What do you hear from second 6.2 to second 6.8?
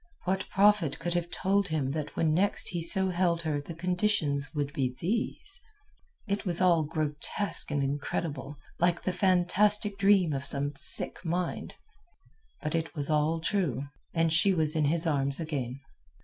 It was